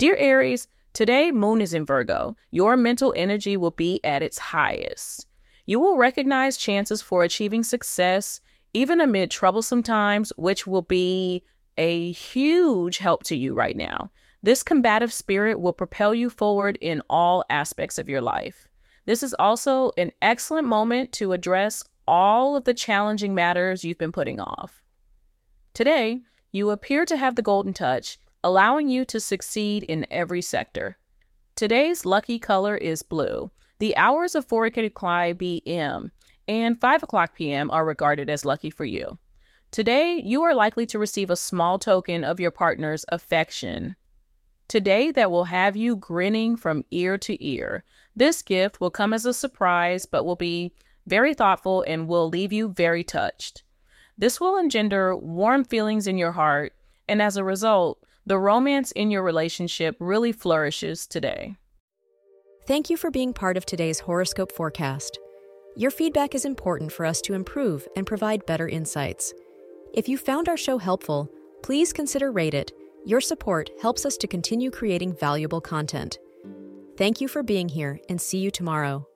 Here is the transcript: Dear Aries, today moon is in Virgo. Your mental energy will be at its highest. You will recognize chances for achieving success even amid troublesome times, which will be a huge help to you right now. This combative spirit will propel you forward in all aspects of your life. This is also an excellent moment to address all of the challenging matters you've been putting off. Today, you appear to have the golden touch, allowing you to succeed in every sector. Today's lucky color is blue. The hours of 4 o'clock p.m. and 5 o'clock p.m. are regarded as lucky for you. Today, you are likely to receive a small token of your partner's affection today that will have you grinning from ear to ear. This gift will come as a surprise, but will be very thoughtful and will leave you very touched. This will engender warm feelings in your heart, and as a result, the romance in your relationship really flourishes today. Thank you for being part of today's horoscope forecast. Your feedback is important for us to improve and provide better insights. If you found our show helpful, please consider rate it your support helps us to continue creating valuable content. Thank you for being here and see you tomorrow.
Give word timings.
Dear 0.00 0.16
Aries, 0.16 0.66
today 0.94 1.30
moon 1.30 1.60
is 1.60 1.74
in 1.74 1.84
Virgo. 1.84 2.34
Your 2.50 2.74
mental 2.74 3.12
energy 3.14 3.58
will 3.58 3.70
be 3.70 4.00
at 4.02 4.22
its 4.22 4.38
highest. 4.38 5.26
You 5.66 5.78
will 5.78 5.98
recognize 5.98 6.56
chances 6.56 7.02
for 7.02 7.22
achieving 7.22 7.62
success 7.62 8.40
even 8.72 9.02
amid 9.02 9.30
troublesome 9.30 9.82
times, 9.82 10.32
which 10.38 10.66
will 10.66 10.80
be 10.80 11.44
a 11.76 12.12
huge 12.12 12.96
help 12.96 13.24
to 13.24 13.36
you 13.36 13.52
right 13.52 13.76
now. 13.76 14.10
This 14.42 14.62
combative 14.62 15.12
spirit 15.12 15.60
will 15.60 15.74
propel 15.74 16.14
you 16.14 16.30
forward 16.30 16.78
in 16.80 17.02
all 17.10 17.44
aspects 17.50 17.98
of 17.98 18.08
your 18.08 18.22
life. 18.22 18.68
This 19.04 19.22
is 19.22 19.34
also 19.38 19.92
an 19.98 20.12
excellent 20.22 20.66
moment 20.66 21.12
to 21.12 21.34
address 21.34 21.84
all 22.08 22.56
of 22.56 22.64
the 22.64 22.72
challenging 22.72 23.34
matters 23.34 23.84
you've 23.84 23.98
been 23.98 24.12
putting 24.12 24.40
off. 24.40 24.82
Today, 25.74 26.22
you 26.52 26.70
appear 26.70 27.04
to 27.04 27.18
have 27.18 27.36
the 27.36 27.42
golden 27.42 27.74
touch, 27.74 28.18
allowing 28.42 28.88
you 28.88 29.04
to 29.06 29.20
succeed 29.20 29.82
in 29.84 30.06
every 30.10 30.42
sector. 30.42 30.96
Today's 31.56 32.06
lucky 32.06 32.38
color 32.38 32.76
is 32.76 33.02
blue. 33.02 33.50
The 33.78 33.96
hours 33.96 34.34
of 34.34 34.46
4 34.46 34.66
o'clock 34.66 35.38
p.m. 35.38 36.12
and 36.48 36.80
5 36.80 37.02
o'clock 37.02 37.34
p.m. 37.34 37.70
are 37.70 37.84
regarded 37.84 38.30
as 38.30 38.44
lucky 38.44 38.70
for 38.70 38.84
you. 38.84 39.18
Today, 39.70 40.20
you 40.24 40.42
are 40.42 40.54
likely 40.54 40.86
to 40.86 40.98
receive 40.98 41.30
a 41.30 41.36
small 41.36 41.78
token 41.78 42.24
of 42.24 42.40
your 42.40 42.50
partner's 42.50 43.04
affection 43.08 43.96
today 44.70 45.10
that 45.10 45.30
will 45.30 45.44
have 45.44 45.76
you 45.76 45.96
grinning 45.96 46.56
from 46.56 46.84
ear 46.92 47.18
to 47.18 47.44
ear. 47.44 47.84
This 48.14 48.40
gift 48.40 48.80
will 48.80 48.90
come 48.90 49.12
as 49.12 49.26
a 49.26 49.34
surprise, 49.34 50.06
but 50.06 50.24
will 50.24 50.36
be 50.36 50.72
very 51.06 51.34
thoughtful 51.34 51.84
and 51.88 52.06
will 52.06 52.28
leave 52.28 52.52
you 52.52 52.68
very 52.68 53.02
touched. 53.02 53.64
This 54.16 54.40
will 54.40 54.56
engender 54.56 55.16
warm 55.16 55.64
feelings 55.64 56.06
in 56.06 56.18
your 56.18 56.32
heart, 56.32 56.72
and 57.08 57.20
as 57.20 57.36
a 57.36 57.44
result, 57.44 58.04
the 58.26 58.38
romance 58.38 58.92
in 58.92 59.10
your 59.10 59.22
relationship 59.22 59.96
really 59.98 60.32
flourishes 60.32 61.06
today. 61.06 61.56
Thank 62.66 62.90
you 62.90 62.96
for 62.96 63.10
being 63.10 63.32
part 63.32 63.56
of 63.56 63.66
today's 63.66 64.00
horoscope 64.00 64.52
forecast. 64.52 65.18
Your 65.76 65.90
feedback 65.90 66.34
is 66.34 66.44
important 66.44 66.92
for 66.92 67.06
us 67.06 67.20
to 67.22 67.34
improve 67.34 67.88
and 67.96 68.06
provide 68.06 68.46
better 68.46 68.68
insights. 68.68 69.32
If 69.94 70.08
you 70.08 70.18
found 70.18 70.48
our 70.48 70.56
show 70.56 70.78
helpful, 70.78 71.28
please 71.62 71.92
consider 71.92 72.30
rate 72.30 72.54
it 72.54 72.72
your 73.04 73.20
support 73.20 73.70
helps 73.80 74.04
us 74.04 74.16
to 74.18 74.26
continue 74.26 74.70
creating 74.70 75.14
valuable 75.14 75.60
content. 75.60 76.18
Thank 76.98 77.20
you 77.20 77.28
for 77.28 77.42
being 77.42 77.68
here 77.68 77.98
and 78.10 78.20
see 78.20 78.38
you 78.38 78.50
tomorrow. 78.50 79.09